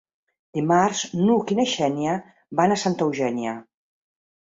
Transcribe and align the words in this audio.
Dimarts 0.57 1.01
n'Hug 1.19 1.53
i 1.55 1.57
na 1.59 1.65
Xènia 1.73 2.15
van 2.61 2.73
a 2.73 2.79
Santa 2.85 3.07
Eugènia. 3.09 3.55